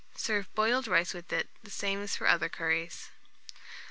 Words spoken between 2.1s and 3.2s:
for other curries.